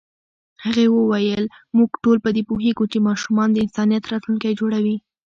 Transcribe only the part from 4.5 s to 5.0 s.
جوړوي.